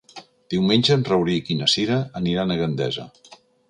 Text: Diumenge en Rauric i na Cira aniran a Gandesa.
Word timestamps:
Diumenge 0.53 0.95
en 0.95 1.05
Rauric 1.11 1.53
i 1.55 1.59
na 1.61 1.69
Cira 1.77 2.01
aniran 2.23 2.53
a 2.53 2.61
Gandesa. 2.67 3.11